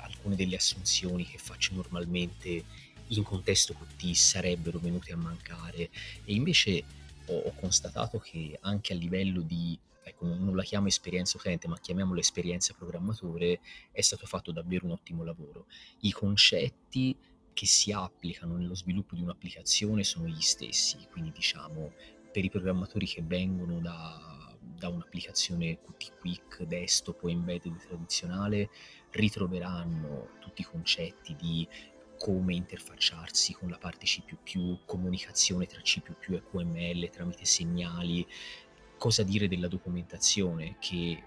alcune 0.00 0.36
delle 0.36 0.56
assunzioni 0.56 1.26
che 1.26 1.38
faccio 1.38 1.74
normalmente 1.74 2.64
in 3.08 3.22
contesto 3.22 3.74
Qt 3.74 4.12
sarebbero 4.12 4.78
venute 4.78 5.12
a 5.12 5.16
mancare 5.16 5.90
e 6.24 6.34
invece 6.34 6.82
ho, 7.26 7.36
ho 7.36 7.52
constatato 7.54 8.18
che 8.18 8.58
anche 8.62 8.94
a 8.94 8.96
livello 8.96 9.42
di 9.42 9.78
ecco, 10.02 10.26
non 10.26 10.56
la 10.56 10.62
chiamo 10.62 10.86
esperienza 10.86 11.36
utente, 11.36 11.68
ma 11.68 11.78
chiamiamola 11.78 12.20
esperienza 12.20 12.74
programmatore, 12.74 13.60
è 13.92 14.00
stato 14.00 14.26
fatto 14.26 14.52
davvero 14.52 14.86
un 14.86 14.92
ottimo 14.92 15.22
lavoro. 15.22 15.66
I 16.00 16.12
concetti 16.12 17.14
che 17.56 17.64
si 17.64 17.90
applicano 17.90 18.58
nello 18.58 18.74
sviluppo 18.74 19.14
di 19.14 19.22
un'applicazione 19.22 20.04
sono 20.04 20.28
gli 20.28 20.42
stessi, 20.42 20.98
quindi 21.10 21.32
diciamo 21.32 21.94
per 22.30 22.44
i 22.44 22.50
programmatori 22.50 23.06
che 23.06 23.22
vengono 23.22 23.80
da, 23.80 24.54
da 24.60 24.90
un'applicazione 24.90 25.80
Qt 25.80 26.18
Quick 26.18 26.64
desktop 26.64 27.24
o 27.24 27.30
embedded 27.30 27.78
tradizionale 27.78 28.68
ritroveranno 29.12 30.32
tutti 30.38 30.60
i 30.60 30.64
concetti 30.66 31.34
di 31.34 31.66
come 32.18 32.54
interfacciarsi 32.54 33.54
con 33.54 33.70
la 33.70 33.78
parte 33.78 34.04
C++, 34.04 34.22
comunicazione 34.84 35.64
tra 35.64 35.80
C++ 35.80 36.02
e 36.04 36.42
QML 36.42 37.08
tramite 37.08 37.46
segnali, 37.46 38.26
cosa 38.98 39.22
dire 39.22 39.48
della 39.48 39.68
documentazione 39.68 40.76
che 40.78 41.22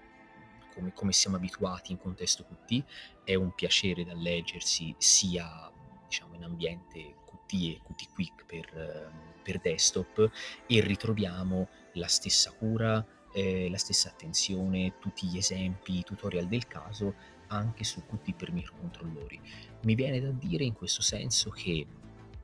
come, 0.72 0.92
come 0.92 1.10
siamo 1.10 1.34
abituati 1.34 1.90
in 1.90 1.98
contesto 1.98 2.44
Qt 2.44 2.84
è 3.24 3.34
un 3.34 3.52
piacere 3.52 4.04
da 4.04 4.14
leggersi 4.14 4.94
sia 4.96 5.72
diciamo, 6.10 6.34
in 6.34 6.42
ambiente 6.42 7.14
Qt 7.24 7.52
e 7.52 7.80
Qt 7.86 8.12
Quick 8.12 8.44
per 8.44 9.28
per 9.42 9.58
desktop 9.58 10.30
e 10.66 10.80
ritroviamo 10.80 11.68
la 11.94 12.06
stessa 12.06 12.52
cura, 12.52 13.04
eh, 13.32 13.68
la 13.68 13.78
stessa 13.78 14.08
attenzione, 14.08 14.98
tutti 14.98 15.26
gli 15.26 15.38
esempi, 15.38 15.98
i 15.98 16.04
tutorial 16.04 16.46
del 16.46 16.66
caso 16.66 17.14
anche 17.48 17.82
su 17.82 18.04
Qt 18.06 18.34
per 18.34 18.52
microcontrollori. 18.52 19.40
Mi 19.82 19.94
viene 19.94 20.20
da 20.20 20.30
dire 20.30 20.64
in 20.64 20.74
questo 20.74 21.02
senso 21.02 21.50
che 21.50 21.84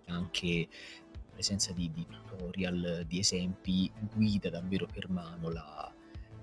anche 0.06 0.68
la 1.12 1.30
presenza 1.32 1.72
di, 1.72 1.90
di 1.92 2.06
tutorial, 2.06 3.04
di 3.06 3.18
esempi, 3.18 3.90
guida 4.14 4.50
davvero 4.50 4.86
per 4.86 5.08
mano 5.08 5.50
la, 5.50 5.94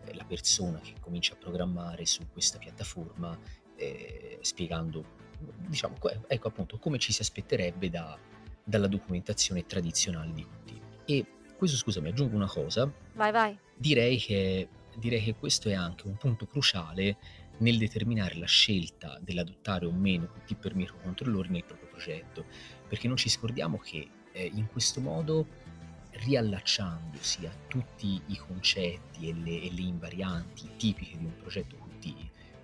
eh, 0.06 0.14
la 0.14 0.24
persona 0.24 0.80
che 0.80 0.94
comincia 1.02 1.34
a 1.34 1.38
programmare 1.38 2.06
su 2.06 2.26
questa 2.32 2.58
piattaforma 2.58 3.38
eh, 3.76 4.38
spiegando 4.42 5.23
diciamo 5.68 5.96
ecco 6.28 6.48
appunto 6.48 6.78
come 6.78 6.98
ci 6.98 7.12
si 7.12 7.22
aspetterebbe 7.22 7.90
da, 7.90 8.18
dalla 8.64 8.88
documentazione 8.88 9.66
tradizionale 9.66 10.34
di 10.34 10.46
Qt. 10.46 10.82
E 11.06 11.26
questo, 11.58 11.78
scusami, 11.78 12.10
aggiungo 12.10 12.36
una 12.36 12.48
cosa. 12.48 12.92
Vai, 13.14 13.32
vai. 13.32 13.58
Direi 13.76 14.18
che, 14.18 14.68
direi 14.96 15.24
che 15.24 15.36
questo 15.36 15.70
è 15.70 15.74
anche 15.74 16.08
un 16.08 16.16
punto 16.16 16.46
cruciale 16.46 17.18
nel 17.58 17.78
determinare 17.78 18.36
la 18.36 18.48
scelta 18.48 19.20
dell'adottare 19.22 19.86
o 19.86 19.92
meno 19.92 20.28
Qt 20.46 20.56
per 20.56 20.76
microcontrollori 20.76 21.50
nel 21.50 21.66
proprio 21.66 21.90
progetto, 21.90 22.46
perché 22.88 23.08
non 23.08 23.18
ci 23.18 23.30
scordiamo 23.30 23.78
che 23.78 24.08
eh, 24.32 24.52
in 24.54 24.68
questo 24.68 25.00
modo 25.00 25.62
riallacciandosi 26.12 27.46
a 27.46 27.52
tutti 27.68 28.22
i 28.28 28.38
concetti 28.38 29.30
e 29.30 29.34
le, 29.34 29.62
e 29.62 29.72
le, 29.72 29.82
invarianti 29.82 30.70
tipiche 30.78 31.18
di 31.18 31.26
un 31.26 31.36
progetto 31.38 31.76
Qt, 31.76 32.14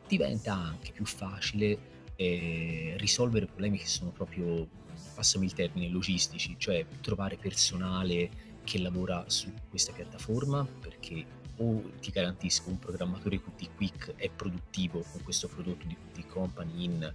diventa 0.07 0.53
anche 0.53 0.91
più 0.91 1.05
facile 1.05 1.97
eh, 2.21 2.95
risolvere 2.97 3.45
problemi 3.45 3.77
che 3.77 3.87
sono 3.87 4.11
proprio 4.11 4.67
passami 5.15 5.45
il 5.45 5.53
termine, 5.53 5.87
logistici, 5.87 6.55
cioè 6.57 6.85
trovare 6.99 7.37
personale 7.37 8.57
che 8.65 8.77
lavora 8.79 9.23
su 9.27 9.49
questa 9.69 9.93
piattaforma 9.93 10.65
perché 10.65 11.25
o 11.55 11.81
ti 12.01 12.11
garantisco 12.11 12.69
un 12.69 12.77
programmatore 12.77 13.41
Qt 13.41 13.69
Quick 13.73 14.15
è 14.15 14.29
produttivo 14.29 15.01
con 15.11 15.23
questo 15.23 15.47
prodotto 15.47 15.87
di 15.87 15.95
Qt 15.95 16.27
Company 16.27 16.83
in 16.83 17.13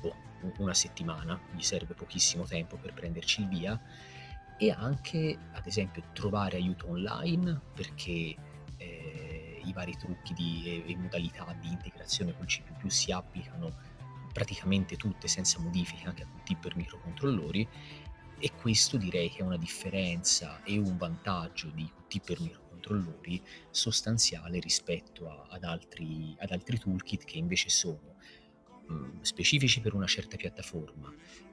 oh, 0.00 0.14
una 0.58 0.74
settimana, 0.74 1.40
gli 1.54 1.62
serve 1.62 1.94
pochissimo 1.94 2.42
tempo 2.42 2.76
per 2.76 2.94
prenderci 2.94 3.42
il 3.42 3.48
via 3.48 3.80
e 4.58 4.70
anche 4.72 5.38
ad 5.52 5.66
esempio 5.66 6.02
trovare 6.12 6.56
aiuto 6.56 6.90
online 6.90 7.60
perché 7.74 8.34
eh, 8.76 9.60
i 9.64 9.72
vari 9.72 9.96
trucchi 9.96 10.34
di, 10.34 10.82
e, 10.84 10.90
e 10.90 10.96
modalità 10.96 11.54
di 11.60 11.68
integrazione 11.68 12.36
con 12.36 12.46
C++ 12.46 12.60
si 12.88 13.12
applicano 13.12 13.90
praticamente 14.32 14.96
tutte 14.96 15.28
senza 15.28 15.60
modifiche 15.60 16.06
anche 16.06 16.22
a 16.22 16.26
Qt 16.26 16.56
per 16.56 16.76
microcontrollori 16.76 17.68
e 18.38 18.52
questo 18.52 18.96
direi 18.96 19.30
che 19.30 19.38
è 19.38 19.42
una 19.42 19.56
differenza 19.56 20.62
e 20.64 20.76
un 20.78 20.96
vantaggio 20.96 21.70
di 21.70 21.88
Qt 22.08 22.24
per 22.24 22.40
microcontrollori 22.40 23.40
sostanziale 23.70 24.58
rispetto 24.58 25.28
a, 25.28 25.46
ad, 25.50 25.64
altri, 25.64 26.34
ad, 26.38 26.50
altri, 26.50 26.78
toolkit 26.78 27.24
che 27.24 27.38
invece 27.38 27.68
sono 27.68 28.16
mh, 28.86 28.94
mm, 28.94 29.20
specifici 29.20 29.80
per 29.80 29.94
una 29.94 30.06
certa 30.06 30.36
piattaforma 30.36 31.12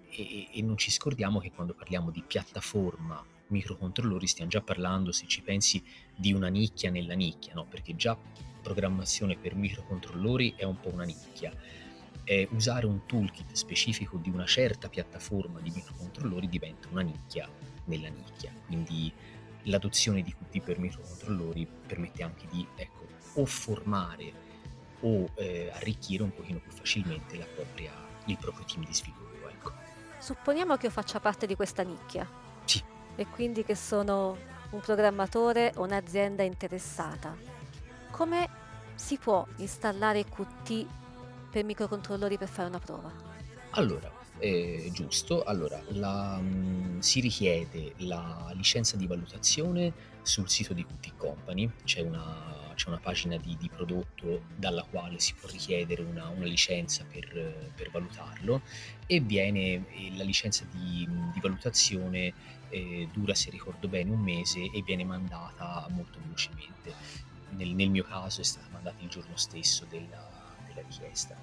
e, 0.10 0.48
e 0.52 0.62
non 0.62 0.78
ci 0.78 0.90
scordiamo 0.90 1.40
che 1.40 1.52
quando 1.52 1.76
parliamo 1.76 2.10
di 2.10 2.24
piattaforma 2.26 3.24
microcontrollori 3.50 4.28
stiamo 4.28 4.50
già 4.50 4.62
parlando, 4.62 5.12
se 5.12 5.28
ci 5.28 5.42
pensi, 5.42 5.84
di 6.16 6.34
una 6.34 6.48
nicchia 6.48 6.90
nella 6.90 7.14
nicchia, 7.14 7.54
no? 7.54 7.66
perché 7.66 7.96
già 7.96 8.18
programmazione 8.62 9.38
per 9.38 9.56
microcontrollori 9.56 10.54
è 10.56 10.64
un 10.64 10.80
po' 10.80 10.90
una 10.90 11.06
nicchia 11.06 11.54
eh, 12.24 12.48
usare 12.52 12.86
un 12.86 13.06
toolkit 13.06 13.54
specifico 13.54 14.18
di 14.18 14.30
una 14.30 14.46
certa 14.46 14.90
piattaforma 14.90 15.60
di 15.60 15.72
microcontrollori 15.72 16.48
diventa 16.48 16.88
una 16.92 17.02
nicchia 17.02 17.50
nella 17.86 18.10
nicchia. 18.10 18.52
Quindi 18.66 19.12
l'adozione 19.64 20.22
di 20.22 20.34
Qt 20.34 20.62
per 20.62 20.80
microcontrollori 20.80 21.68
permette 21.88 22.24
anche 22.24 22.46
di 22.50 22.66
ecco, 22.76 23.08
o 23.34 23.46
formare 23.46 24.48
o 25.02 25.30
eh, 25.36 25.72
arricchire 25.74 26.24
un 26.24 26.34
pochino 26.34 26.60
più 26.60 26.72
facilmente 26.72 27.38
propria, 27.56 27.92
il 28.26 28.38
proprio 28.38 28.66
team 28.66 28.86
di 28.86 28.94
sviluppo. 28.94 29.48
Ecco. 29.48 29.72
Supponiamo 30.20 30.76
che 30.78 30.88
io 30.88 30.92
faccia 30.92 31.20
parte 31.20 31.46
di 31.46 31.56
questa 31.56 31.84
nicchia. 31.84 32.28
Sì. 32.66 32.84
E 33.16 33.28
quindi 33.28 33.64
che 33.64 33.76
sono 33.76 34.38
un 34.72 34.80
programmatore 34.82 35.72
o 35.76 35.84
un'azienda 35.84 36.44
interessata. 36.44 37.36
Come 38.12 38.50
si 38.96 39.18
può 39.18 39.46
installare 39.58 40.26
Qt 40.26 40.86
per 41.50 41.64
microcontrollori 41.64 42.38
per 42.38 42.48
fare 42.48 42.70
una 42.70 42.80
prova? 42.80 43.12
Allora, 43.72 44.18
Eh, 44.42 44.90
giusto, 44.94 45.44
allora 45.44 45.84
la, 45.90 46.38
mh, 46.38 47.00
si 47.00 47.20
richiede 47.20 47.94
la 47.98 48.50
licenza 48.54 48.96
di 48.96 49.06
valutazione 49.06 49.92
sul 50.22 50.48
sito 50.48 50.74
di 50.74 50.86
QT 50.86 51.18
Company, 51.18 51.70
c'è 51.84 52.00
una 52.00 52.58
c'è 52.80 52.88
una 52.88 53.00
pagina 53.00 53.36
di, 53.36 53.58
di, 53.60 53.68
prodotto 53.68 54.44
dalla 54.56 54.84
quale 54.90 55.20
si 55.20 55.34
può 55.34 55.50
richiedere 55.50 56.02
una, 56.02 56.30
una 56.30 56.46
licenza 56.46 57.04
per, 57.04 57.72
per, 57.76 57.92
valutarlo 57.92 58.62
e 59.06 59.20
viene 59.20 59.84
la 60.16 60.24
licenza 60.24 60.64
di, 60.72 61.06
di 61.34 61.40
valutazione 61.42 62.34
eh, 62.70 63.10
dura 63.12 63.36
se 63.36 63.50
ricordo 63.50 63.90
bene 63.90 64.12
un 64.12 64.22
mese 64.22 64.72
e 64.72 64.82
viene 64.82 65.04
mandata 65.04 65.86
molto 65.90 66.20
velocemente. 66.24 66.94
Nel, 67.50 67.72
nel 67.72 67.90
mio 67.90 68.06
caso 68.06 68.40
è 68.40 68.46
stata 68.46 68.68
mandata 68.72 69.02
il 69.02 69.10
giorno 69.10 69.36
stesso 69.36 69.86
della, 69.90 70.39
della 70.80 70.88
richiesta. 70.88 71.36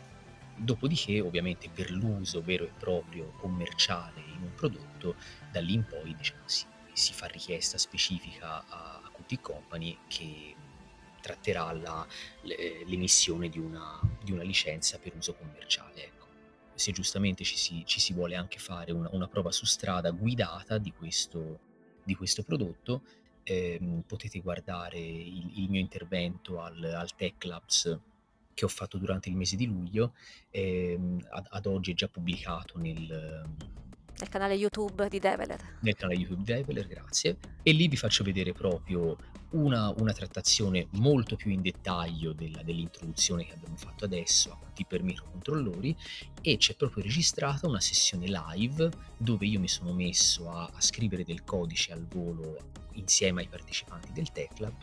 Dopodiché, 0.57 1.21
ovviamente, 1.21 1.69
per 1.69 1.90
l'uso 1.90 2.43
vero 2.43 2.64
e 2.64 2.73
proprio 2.78 3.33
commerciale 3.37 4.21
in 4.21 4.43
un 4.43 4.55
prodotto, 4.55 5.16
da 5.50 5.61
lì 5.61 5.75
in 5.75 5.85
poi 5.85 6.14
diciamo, 6.14 6.43
si, 6.45 6.64
si 6.93 7.12
fa 7.12 7.26
richiesta 7.26 7.76
specifica 7.76 8.64
a, 8.66 9.00
a 9.02 9.11
QT 9.12 9.40
Company 9.40 9.99
che 10.09 10.55
tratterà 11.21 11.73
la, 11.73 12.07
l'emissione 12.43 13.49
di 13.49 13.59
una, 13.59 14.00
di 14.23 14.33
una, 14.33 14.43
licenza 14.43 14.99
per 14.99 15.14
uso 15.14 15.35
commerciale. 15.35 16.05
Ecco. 16.05 16.26
Se 16.75 16.93
giustamente 16.93 17.45
ci 17.45 17.57
si, 17.57 17.83
ci 17.85 18.00
si, 18.00 18.14
vuole 18.14 18.37
anche 18.37 18.59
fare 18.59 18.93
una, 18.93 19.09
una, 19.12 19.28
prova 19.28 19.50
su 19.50 19.66
strada 19.66 20.11
guidata 20.11 20.78
di 20.78 20.93
questo, 20.93 21.59
di 22.02 22.14
questo 22.14 22.45
prodotto, 22.45 23.02
ehm, 23.43 24.02
potete 24.07 24.40
guardare 24.40 24.99
il, 24.99 25.59
il, 25.59 25.69
mio 25.69 25.81
intervento 25.81 26.61
al, 26.61 26.83
al 26.83 27.14
Tech 27.14 27.45
Labs 27.45 27.99
che 28.56 28.64
ho 28.64 28.68
fatto 28.68 28.96
durante 28.96 29.28
il 29.28 29.36
mese 29.36 29.54
di 29.54 29.66
luglio, 29.66 30.14
ehm, 30.48 31.26
ad, 31.28 31.46
ad, 31.50 31.66
oggi 31.66 31.90
è 31.90 31.94
già 31.94 32.08
pubblicato 32.08 32.78
nel, 32.78 33.44
nel 34.18 34.28
canale 34.30 34.54
YouTube 34.54 35.10
di 35.10 35.18
Develer. 35.18 35.76
Nel 35.80 35.94
canale 35.94 36.18
YouTube 36.18 36.42
di 36.42 36.54
Develer, 36.54 36.86
grazie. 36.86 37.36
E 37.62 37.72
lì 37.72 37.86
vi 37.86 37.98
faccio 37.98 38.25
vedere 38.25 38.54
proprio 38.54 39.14
una, 39.50 39.92
una 39.98 40.14
trattazione 40.14 40.88
molto 40.92 41.36
più 41.36 41.50
in 41.50 41.60
dettaglio 41.60 42.32
della, 42.32 42.62
dell'introduzione 42.62 43.44
che 43.44 43.52
abbiamo 43.52 43.76
fatto 43.76 44.06
adesso 44.06 44.52
a 44.52 44.58
tutti 44.58 44.86
per 44.86 45.02
microcontrollori 45.02 45.94
e 46.40 46.56
c'è 46.56 46.75
proprio 46.76 47.02
registrata 47.02 47.68
una 47.68 47.80
sessione 47.80 48.26
live 48.26 48.88
dove 49.18 49.44
io 49.44 49.60
mi 49.60 49.68
sono 49.68 49.92
messo 49.92 50.50
a, 50.50 50.70
a 50.72 50.80
scrivere 50.80 51.25
del 51.25 51.44
codice 51.44 51.92
al 51.92 52.06
volo 52.06 52.56
insieme 52.92 53.42
ai 53.42 53.48
partecipanti 53.48 54.12
del 54.12 54.32
TechLab, 54.32 54.75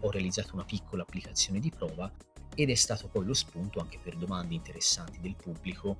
ho 0.00 0.10
realizzato 0.10 0.54
una 0.54 0.64
piccola 0.64 1.02
applicazione 1.02 1.60
di 1.60 1.70
prova 1.70 2.12
ed 2.54 2.70
è 2.70 2.74
stato 2.74 3.08
poi 3.08 3.24
lo 3.24 3.34
spunto 3.34 3.80
anche 3.80 3.98
per 3.98 4.16
domande 4.16 4.54
interessanti 4.54 5.20
del 5.20 5.34
pubblico 5.34 5.96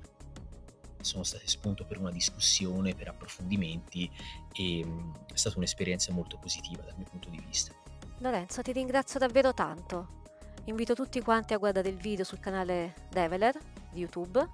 sono 1.03 1.23
state 1.23 1.47
spunto 1.47 1.85
per 1.85 1.99
una 1.99 2.11
discussione, 2.11 2.95
per 2.95 3.09
approfondimenti 3.09 4.09
e 4.53 4.83
mm, 4.85 5.11
è 5.33 5.35
stata 5.35 5.57
un'esperienza 5.57 6.11
molto 6.13 6.37
positiva 6.37 6.81
dal 6.83 6.95
mio 6.95 7.07
punto 7.09 7.29
di 7.29 7.41
vista. 7.45 7.73
Lorenzo, 8.19 8.61
ti 8.61 8.71
ringrazio 8.71 9.19
davvero 9.19 9.53
tanto. 9.53 10.21
Invito 10.65 10.93
tutti 10.93 11.19
quanti 11.21 11.53
a 11.53 11.57
guardare 11.57 11.89
il 11.89 11.97
video 11.97 12.23
sul 12.23 12.39
canale 12.39 13.07
Develer 13.09 13.57
di 13.91 13.99
YouTube 13.99 14.47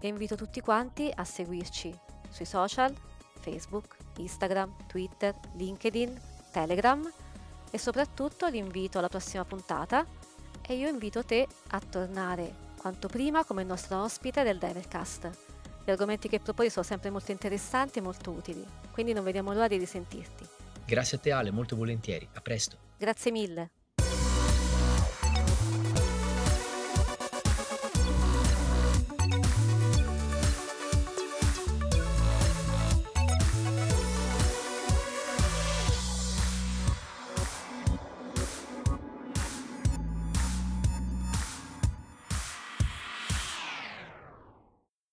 e 0.00 0.08
invito 0.08 0.36
tutti 0.36 0.60
quanti 0.60 1.10
a 1.14 1.24
seguirci 1.24 1.94
sui 2.30 2.46
social, 2.46 2.94
Facebook, 3.40 3.96
Instagram, 4.16 4.86
Twitter, 4.86 5.38
LinkedIn, 5.54 6.20
Telegram 6.50 7.12
e 7.70 7.78
soprattutto 7.78 8.46
l'invito 8.46 8.98
alla 8.98 9.08
prossima 9.08 9.44
puntata 9.44 10.06
e 10.68 10.74
io 10.74 10.88
invito 10.88 11.24
te 11.24 11.46
a 11.70 11.80
tornare 11.80 12.66
quanto 12.78 13.08
prima 13.08 13.44
come 13.44 13.64
nostro 13.64 14.02
ospite 14.02 14.42
del 14.42 14.58
Devercast. 14.58 15.30
Gli 15.84 15.90
argomenti 15.90 16.28
che 16.28 16.40
proponi 16.40 16.68
sono 16.68 16.84
sempre 16.84 17.08
molto 17.08 17.32
interessanti 17.32 17.98
e 17.98 18.02
molto 18.02 18.30
utili, 18.30 18.64
quindi 18.92 19.14
non 19.14 19.24
vediamo 19.24 19.52
l'ora 19.52 19.66
di 19.66 19.78
risentirti. 19.78 20.46
Grazie 20.84 21.16
a 21.16 21.20
te 21.20 21.32
Ale, 21.32 21.50
molto 21.50 21.74
volentieri. 21.74 22.28
A 22.34 22.40
presto. 22.40 22.76
Grazie 22.98 23.30
mille. 23.30 23.70